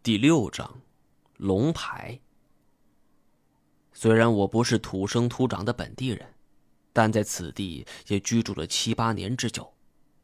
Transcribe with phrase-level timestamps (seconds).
[0.00, 0.80] 第六章，
[1.38, 2.18] 龙牌。
[3.92, 6.34] 虽然我不是土生土长的本地人，
[6.92, 9.74] 但在此地也居住了七八年之久，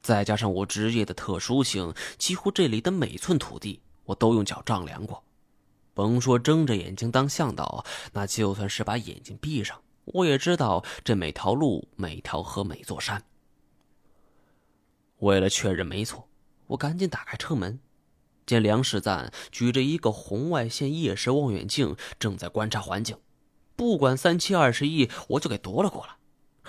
[0.00, 5.22] 再加上我职业的特殊性，几乎这里的每寸土地我都用脚丈量过。
[5.92, 13.22] 甭说睁着眼睛当向导，那就算是把眼睛闭上，我也知道这每条路、每条河、每座山。
[15.18, 16.28] 为了确认没错，
[16.68, 17.80] 我赶紧打开车门。
[18.46, 23.16] 见梁世赞举着一个红外线夜视望远镜，正在观察环境。
[23.76, 26.14] 不管三七二十一，我就给夺了过来。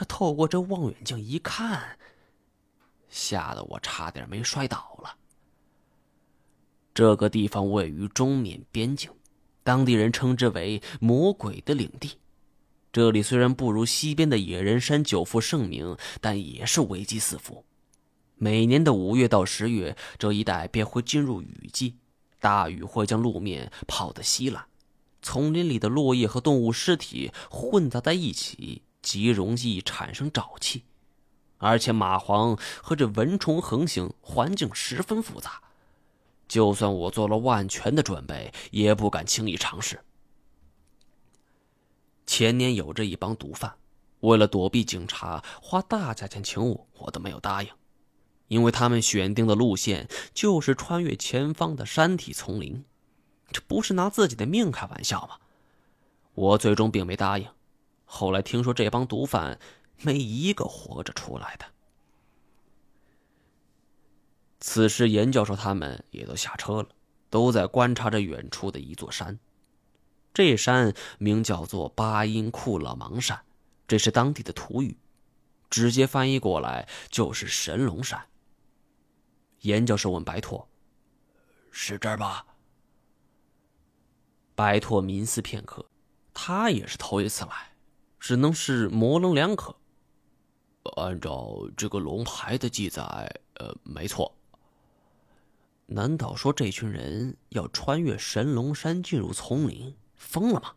[0.08, 1.98] 透过这望远镜一看，
[3.09, 5.16] 吓得我差点没摔倒了。
[6.94, 9.12] 这个地方位于中缅边境，
[9.64, 12.17] 当地人称之为“魔鬼的领地”。
[12.92, 17.66] 这里虽然不如西边的野人山久负盛名，但也是危机四伏。
[18.38, 21.95] 每年的五月到十月，这一带便会进入雨季，
[22.39, 24.66] 大雨会将路面泡得稀烂，
[25.21, 30.83] 丛林里的落叶和动物尸体混杂在一起，极容易产生沼气。
[31.58, 35.61] 而且蚂蟥和这蚊虫横行，环境十分复杂。
[36.47, 40.02] 就算我做了万全的准备，也不敢轻易尝试。
[42.27, 43.73] 前年有着一帮毒贩，
[44.20, 47.70] 为了躲避警察，花大价钱请我，我都没有答应。
[48.48, 52.86] 因为他们选定的路线就是穿越前方的山体丛林，
[53.52, 55.38] 这不是拿自己的命开玩笑吗？
[56.34, 57.48] 我最终并没答应。
[58.04, 59.60] 后来听说这帮毒贩
[60.02, 61.66] 没一个活着出来的。
[64.60, 66.90] 此时，严教授他们也都下车了，
[67.30, 69.40] 都在观察着远处的一座山。
[70.34, 73.42] 这山名叫做巴音库勒芒山，
[73.88, 74.98] 这是当地的土语，
[75.70, 78.28] 直接翻译过来就是神龙山。
[79.66, 80.67] 严教授问白拓
[81.71, 82.45] ：“是这儿吧？”
[84.53, 85.83] 白拓冥思片刻，
[86.33, 87.75] 他也是头一次来，
[88.19, 89.75] 只能是模棱两可。
[90.98, 94.31] 按照这个龙牌的记载，呃，没错。
[95.87, 99.95] 难道说这群人要穿越神龙山进入丛林？
[100.15, 100.73] 疯了吗？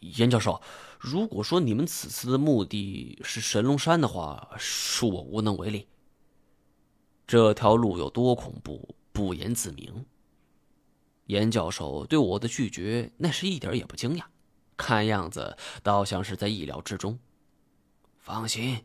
[0.00, 0.60] 严教授，
[0.98, 5.88] 如果说你们此次的目的是神龙山的话，恕我无能为力。
[7.26, 10.04] 这条路有多恐怖，不言自明。
[11.26, 14.24] 严教授对我的拒绝那是一点也不惊讶，
[14.76, 17.18] 看样子倒像是在意料之中。
[18.18, 18.84] 放心，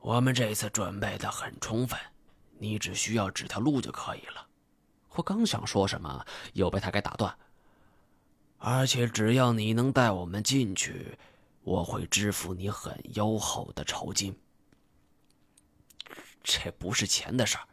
[0.00, 1.98] 我们这次准备的很充分，
[2.58, 4.46] 你只需要指条路就可以了。
[5.10, 6.24] 我刚想说什么，
[6.54, 7.36] 又被他给打断。
[8.58, 11.18] 而且只要你能带我们进去，
[11.62, 14.34] 我会支付你很优厚的酬金。
[16.42, 17.68] 这不是钱的事儿，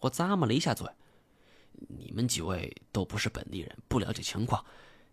[0.00, 0.86] 我咂摸了一下嘴。
[1.72, 4.64] 你们几位都不是本地人，不了解情况。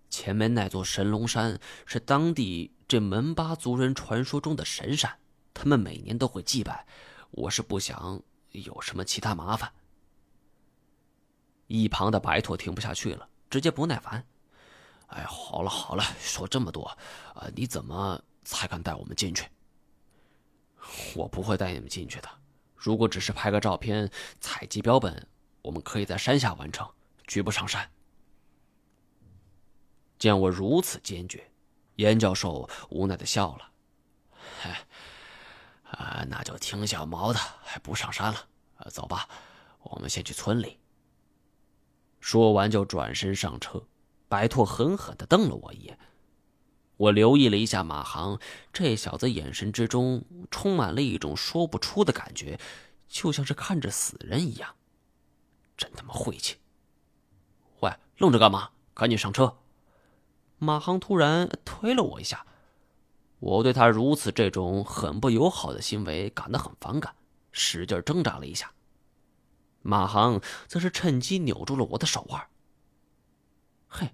[0.10, 5.20] 前面那座神龙山是当地这门巴族人传说中的神山，
[5.54, 6.88] 他们每年都会祭拜。
[7.32, 9.74] 我是不想有什么其他麻烦。
[11.68, 14.26] 一旁的白驼听不下去了，直接不耐烦
[15.10, 16.86] ：“哎，好了好了，说这么多，
[17.34, 19.48] 啊，你怎么才敢带我们进去？
[21.16, 22.30] 我不会带你们进去的。”
[22.86, 25.28] 如果只是拍个照片、采集标本，
[25.64, 26.88] 我们可以在山下完成，
[27.26, 27.90] 绝不上山。
[30.20, 31.52] 见我如此坚决，
[31.96, 33.72] 严教授无奈的笑了：“，
[35.90, 38.48] 啊，那就听小毛的，还不上山了？
[38.92, 39.28] 走吧，
[39.82, 40.78] 我们先去村里。”
[42.22, 43.84] 说完就转身上车。
[44.28, 45.98] 白拓狠狠的瞪了我一眼。
[46.98, 48.40] 我留意了一下马航，
[48.72, 52.58] 这小子眼神之中充满了一种说不出的感觉，
[53.08, 54.76] 就像是看着死人一样，
[55.76, 56.56] 真他妈晦气！
[57.82, 58.70] 喂，愣着干嘛？
[58.94, 59.58] 赶紧上车！
[60.58, 62.46] 马航突然推了我一下，
[63.40, 67.14] 我对他如此这种很不友好的行为感到很反感，
[67.52, 68.72] 使劲挣扎了一下。
[69.82, 72.48] 马航则是趁机扭住了我的手腕。
[73.90, 74.10] 嘿。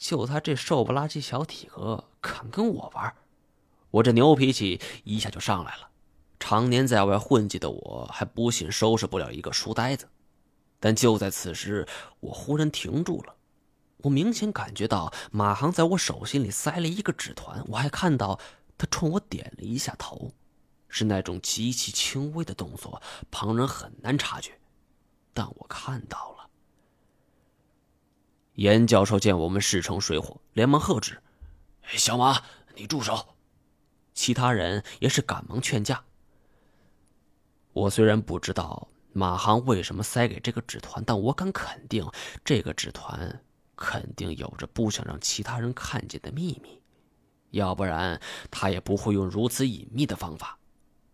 [0.00, 3.14] 就他这瘦不拉几小体格，敢跟我玩？
[3.90, 5.90] 我这牛脾气一下就上来了。
[6.38, 10.08] 常年在外混迹的我，还不信收拾不了一个书呆子。
[10.80, 11.86] 但就在此时，
[12.20, 13.36] 我忽然停住了。
[13.98, 18.40] 我明显感觉到马航在我手心里塞了一个纸团，我还看到
[18.78, 20.32] 他冲我点了一下头，
[20.88, 24.58] 是那种极其轻微的动作，旁人很难察觉，
[25.34, 26.39] 但我看到了。
[28.60, 31.18] 严教授见我们势成水火，连忙喝止
[31.96, 32.42] ：“小马，
[32.76, 33.28] 你住手！”
[34.12, 36.04] 其他人也是赶忙劝架。
[37.72, 41.02] 我虽然不知道马航为什么塞给这个纸团？
[41.06, 42.06] 但我敢肯定，
[42.44, 43.42] 这个纸团
[43.76, 46.82] 肯定有着不想让其他人看见的秘密，
[47.52, 48.20] 要不然
[48.50, 50.58] 他也不会用如此隐秘的方法。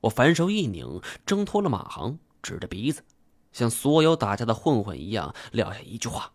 [0.01, 3.05] 我反手一拧，挣脱了马航，指着鼻子，
[3.53, 6.33] 像所有打架的混混一样撂下一句话：“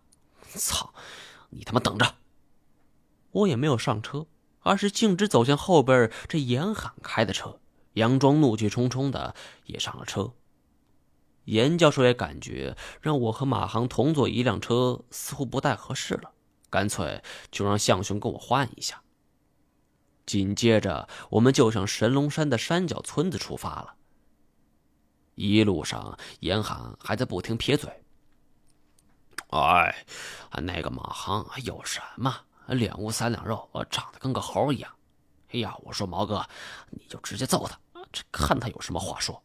[0.57, 0.93] 操，
[1.49, 2.15] 你他妈等着！”
[3.31, 4.25] 我也没有上车，
[4.59, 7.59] 而是径直走向后边这严喊开的车。
[7.93, 10.33] 杨庄怒气冲冲的也上了车。
[11.45, 16.31] 严教授也感觉让我和马航同坐一辆车似乎不太合适了，
[16.69, 19.01] 干脆就让向雄跟我换一下。
[20.25, 23.95] 紧接着，我们就向神龙山的山脚村子出发了。
[25.35, 28.03] 一路上，严寒还在不停撇嘴
[29.51, 30.05] ：“哎，
[30.63, 32.33] 那个马航有什么？
[32.67, 34.91] 两屋三两肉，长得跟个猴一样。
[35.49, 36.47] 哎呀，我说毛哥，
[36.89, 37.77] 你就直接揍他，
[38.11, 39.43] 这看他有什么话说。”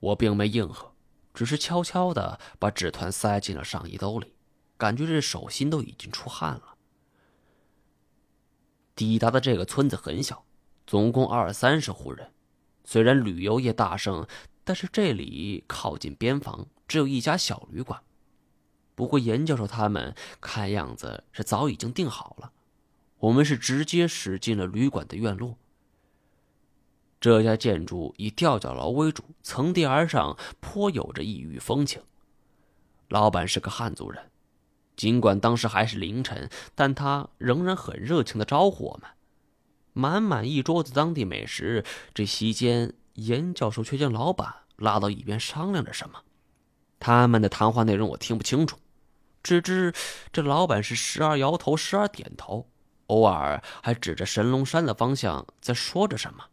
[0.00, 0.94] 我并没应和，
[1.34, 4.34] 只是悄悄的把纸团塞进了上衣兜里，
[4.78, 6.76] 感觉这手心都已经出汗了。
[8.94, 10.46] 抵达的这个村子很小，
[10.86, 12.32] 总共二三十户人。
[12.84, 14.26] 虽然旅游业大盛，
[14.64, 18.02] 但是这里靠近边防，只有一家小旅馆。
[18.96, 22.50] 不过严教授他们看样子是早已经订好了，
[23.18, 25.56] 我们是直接驶进了旅馆的院落。
[27.20, 32.02] 这家建筑以吊脚楼为主，层叠而上，颇有着异域风情。
[33.08, 34.30] 老板是个汉族人，
[34.96, 39.10] 尽管当时还是凌晨，但他仍然很热情的招呼我们。
[39.92, 41.84] 满满一桌子当地美食，
[42.14, 46.22] 这席间，严教授却将老板拉到一边商量着什么。
[46.98, 48.78] 他们的谈话内容我听不清楚，
[49.42, 49.94] 只知
[50.32, 52.68] 这老板是时而摇头，时而点头，
[53.06, 56.44] 偶尔还指着神龙山的方向在说着什么。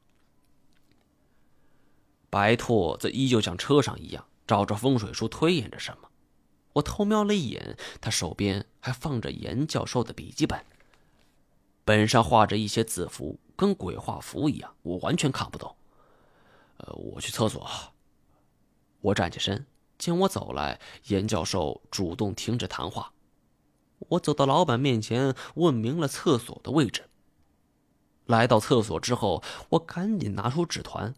[2.30, 6.10] 白拓则依旧像车上一样，照着风水书推演着什么。
[6.74, 10.64] 我偷瞄了一眼，他手边还放着严教授的笔记本，
[11.86, 15.74] 本上画着一些字符，跟鬼画符一样，我完全看不懂。
[16.78, 17.66] 呃，我去厕所。
[19.00, 19.66] 我站起身，
[19.98, 23.14] 见我走来，严教授主动停止谈话。
[24.10, 27.10] 我走到老板面前，问明了厕所的位置。
[28.26, 31.14] 来到厕所之后，我赶紧拿出纸团。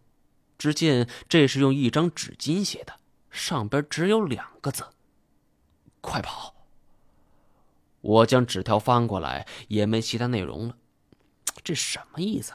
[0.58, 4.86] 只见这是用一张纸巾写的，上边只有两个字
[6.02, 6.56] ：“快跑。”
[8.02, 10.78] 我将纸条翻过来，也没其他内容了。
[11.64, 12.54] 这什么意思？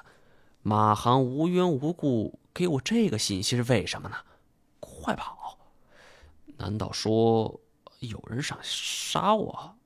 [0.62, 4.16] 马航无缘无故给我这个信息是为什么呢？
[4.78, 5.41] 快跑！
[6.58, 7.60] 难道说
[8.00, 9.76] 有人想杀我？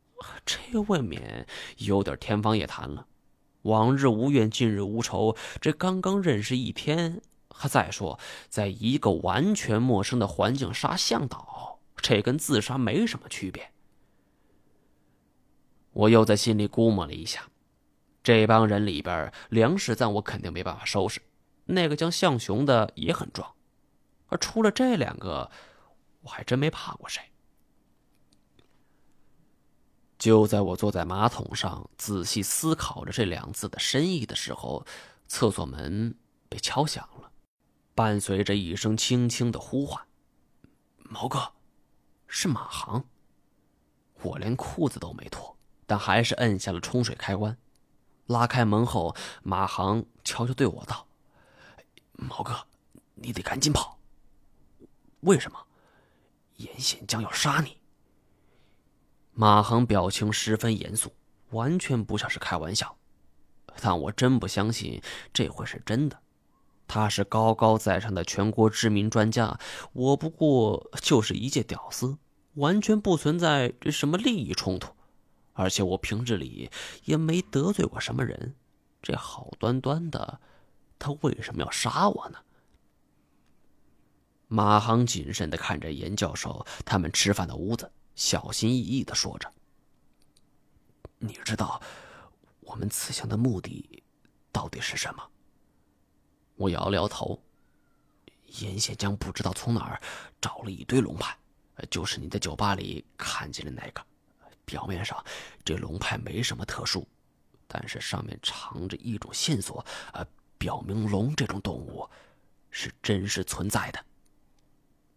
[0.45, 1.47] 这未免
[1.79, 3.07] 有点天方夜谭了。
[3.63, 7.21] 往日无怨，近日无仇，这刚刚认识一天。
[7.59, 8.19] 还再说，
[8.51, 13.73] 在一个完全陌生的环境杀向导，这跟自杀没什么区别。
[15.93, 17.49] 我又在心里估摸了一下，
[18.23, 21.23] 这帮人里边，梁世赞我肯定没办法收拾，
[21.65, 23.51] 那个叫向雄的也很壮，
[24.27, 25.51] 而除了这两个，
[26.27, 27.23] 我还真没怕过谁。
[30.19, 34.85] 就在我坐在马桶上仔细思考着这两字的深意的时候，
[35.29, 36.17] 厕所门
[36.49, 37.31] 被敲响了。
[37.95, 40.05] 伴随着一声轻轻的呼唤
[40.99, 41.53] ：“毛哥，
[42.27, 43.05] 是马航。”
[44.23, 47.57] 我连裤子都没脱，但还是摁下了冲水开关。
[48.27, 51.07] 拉开门后，马航悄悄对我道
[52.19, 52.67] ：“毛哥，
[53.15, 54.01] 你得赶紧跑。
[55.21, 55.67] 为什么？
[56.57, 57.79] 严显将要杀你。”
[59.33, 61.13] 马航表情十分严肃，
[61.51, 62.97] 完全不像是开玩笑。
[63.81, 65.03] 但我真不相信
[65.35, 66.19] 这会是真的。
[66.89, 69.59] 他是高高在上的全国知名专家，
[69.93, 72.17] 我不过就是一介屌丝，
[72.55, 74.95] 完全不存在这什么利益冲突，
[75.53, 76.71] 而且我平日里
[77.05, 78.55] 也没得罪过什么人，
[79.03, 80.41] 这好端端的，
[80.99, 82.39] 他为什么要杀我呢？
[84.49, 89.53] 马航谨慎的看着严教授他们吃饭的屋子，小心翼翼的说着
[91.19, 91.83] ：“你知道
[92.61, 94.03] 我们此行的目的
[94.53, 95.31] 到底是什么？”
[96.57, 97.43] 我摇了摇头。
[98.61, 100.01] 严显江不知道从哪儿
[100.41, 101.37] 找了一堆龙牌，
[101.91, 104.01] 就是你在酒吧里看见的那个。
[104.65, 105.23] 表面上
[105.65, 107.07] 这龙牌没什么特殊，
[107.67, 110.25] 但是上面藏着一种线索，呃，
[110.57, 112.09] 表明龙这种动物
[112.71, 114.05] 是真实存在的。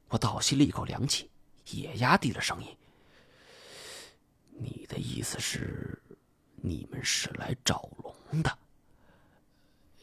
[0.09, 1.29] 我倒吸了一口凉气，
[1.65, 2.77] 也压低了声音
[4.51, 6.01] ：“你的意思是，
[6.55, 8.57] 你们是来找龙的？”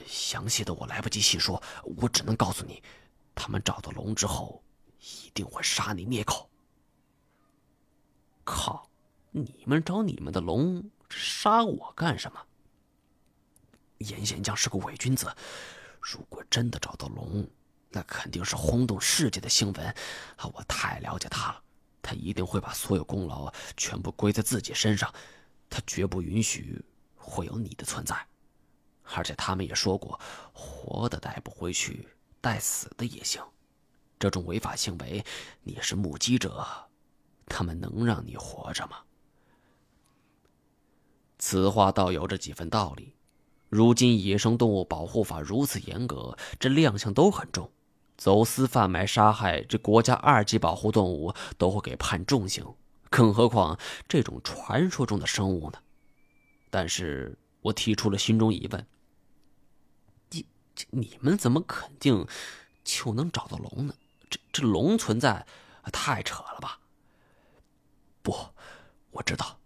[0.07, 2.83] 详细的我来不及细说，我只能告诉你，
[3.35, 4.63] 他们找到龙之后
[5.01, 6.49] 一定会杀你灭口。
[8.45, 8.89] 靠！
[9.33, 12.41] 你们找你们的龙，杀我干什么？
[13.99, 15.35] 严显江是个伪君子，
[16.01, 17.47] 如果真的找到龙，
[17.90, 19.87] 那肯定是轰动世界的新闻。
[20.37, 21.62] 啊，我太了解他了，
[22.02, 25.12] 他一定会把所有功劳全部归在自己身上，
[25.71, 26.85] 他绝不允许
[27.16, 28.16] 会有你的存在。
[29.14, 30.19] 而且他们也说过，
[30.52, 32.09] 活的带不回去，
[32.40, 33.43] 带死的也行。
[34.19, 35.25] 这种违法行为，
[35.62, 36.66] 你是目击者，
[37.47, 38.97] 他们能让你活着吗？
[41.38, 43.14] 此话倒有着几分道理。
[43.69, 47.71] 如今野生动物保护法如此严格，这两项都很重，
[48.16, 52.64] 走私、贩卖、杀害这国家二级保护动物都会给判重刑，
[53.11, 55.78] 更何况这种传说中的生物呢？
[56.70, 58.87] 但是我提出了心中疑问：
[60.30, 60.46] 你、
[60.90, 62.26] 你们怎么肯定
[62.85, 63.94] 就能找到龙呢？
[64.28, 65.46] 这、这龙存在，
[65.92, 66.78] 太扯了吧？
[68.23, 68.35] 不，
[69.11, 69.58] 我知道，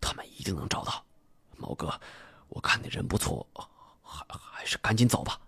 [0.00, 1.04] 他们一定能找到。
[1.56, 2.00] 毛哥，
[2.48, 3.46] 我看你人不错，
[4.02, 5.38] 还还是赶紧走吧。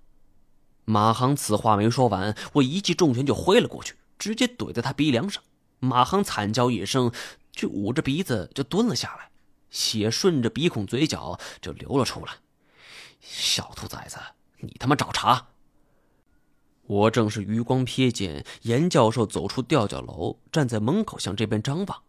[0.93, 5.43] 马航此话没说完，我一记重拳就挥了过去，直接怼在他鼻梁上。
[5.79, 7.11] 马航惨叫一声，
[7.51, 9.31] 就捂着鼻子就蹲了下来，
[9.71, 12.35] 血顺着鼻孔、嘴角就流了出来。
[13.23, 14.19] 小兔崽子，
[14.59, 15.47] 你他妈找茬！
[16.83, 22.03] 我正是余光瞥见严教授走出吊脚楼，站在门口向这边张望，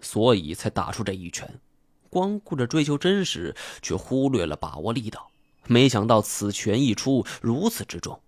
[0.00, 1.60] 所以才打出这一拳。
[2.08, 5.28] 光顾着追求真实，却忽略了把握力道。
[5.66, 8.18] 没想到此拳一出如此之重，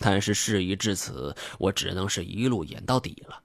[0.00, 3.42] 但是事已至此，我只能是一路演到底了。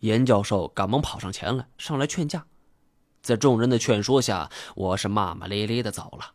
[0.00, 2.46] 严教授赶忙跑上前来，上来劝架。
[3.22, 6.34] 在众人的劝说下，我是骂骂咧咧的走了。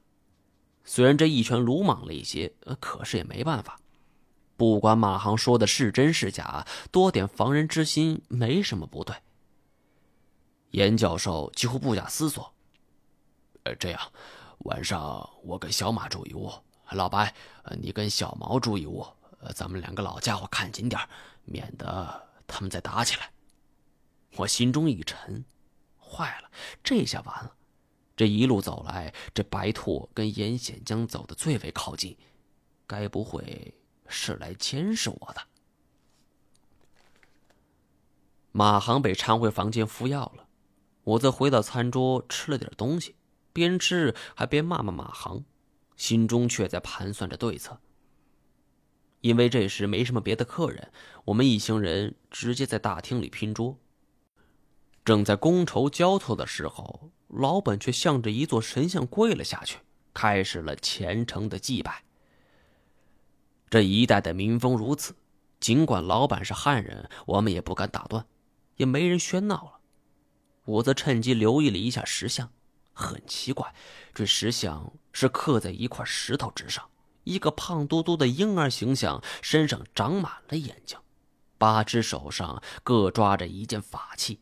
[0.83, 3.79] 虽然这一拳鲁莽了一些，可是也没办法。
[4.57, 9.15] 不管马航说的是真是假，多点防人之心没什么不对。
[10.71, 12.53] 严教授几乎不假思索。
[13.63, 13.99] 呃，这样，
[14.59, 16.51] 晚上我跟小马住一屋，
[16.91, 17.33] 老白，
[17.79, 19.05] 你跟小毛住一屋，
[19.55, 21.01] 咱们两个老家伙看紧点，
[21.43, 23.31] 免得他们再打起来。
[24.37, 25.43] 我心中一沉，
[25.99, 26.51] 坏了，
[26.83, 27.55] 这下完了。
[28.15, 32.17] 这一路走来，这白兔跟严显江走的最为靠近，
[32.87, 33.73] 该不会
[34.07, 35.41] 是来监视我的？
[38.51, 40.47] 马航被搀回房间服药了。
[41.03, 43.15] 我则回到餐桌吃了点东西，
[43.51, 45.43] 边吃还边骂骂马航，
[45.95, 47.79] 心中却在盘算着对策。
[49.21, 50.91] 因为这时没什么别的客人，
[51.25, 53.79] 我们一行人直接在大厅里拼桌。
[55.03, 59.79] 正在觥筹交错的时候，老板却向着一座神像跪了下去，
[60.13, 62.03] 开始了虔诚的祭拜。
[63.69, 65.15] 这一代的民风如此，
[65.59, 68.25] 尽管老板是汉人，我们也不敢打断，
[68.77, 69.79] 也没人喧闹了。
[70.65, 72.51] 我则趁机留意了一下石像，
[72.93, 73.73] 很奇怪，
[74.13, 76.89] 这石像是刻在一块石头之上，
[77.23, 80.99] 一个胖嘟嘟的婴儿形象，身上长满了眼睛，
[81.57, 84.41] 八只手上各抓着一件法器，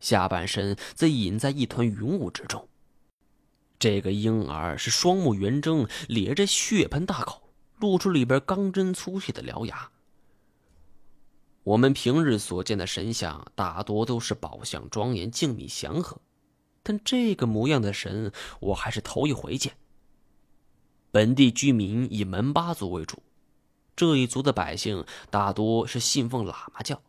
[0.00, 2.68] 下半身则隐在一团云雾之中。
[3.78, 9.88] 这个婴儿是双目圆睁，咧着血盆大口，露出里边钢针粗细的獠牙。
[11.62, 16.20] 我们平日所见的神像大多都是宝相庄严、静谧祥和，
[16.82, 19.76] 但这个模样的神我还是头一回见。
[21.10, 23.22] 本地居民以门巴族为主，
[23.96, 27.00] 这一族的百姓大多是信奉喇嘛教，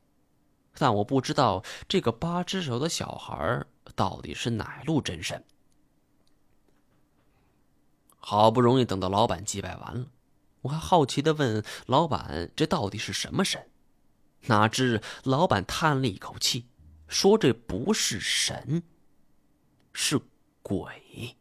[0.76, 3.66] 但我不知道这个八只手的小孩
[3.96, 5.44] 到底是哪路真神。
[8.18, 10.08] 好不容易等到老板祭拜完了，
[10.62, 13.70] 我还好奇的问老板：“这到底是什么神？”
[14.48, 16.66] 哪知老板叹了一口气，
[17.08, 18.84] 说：“这不是神，
[19.94, 20.20] 是
[20.62, 21.38] 鬼。”